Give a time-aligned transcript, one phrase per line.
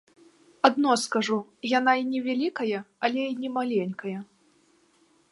[0.67, 1.35] Адно скажу,
[1.79, 4.15] яна і не вялікая, але і не маленькая.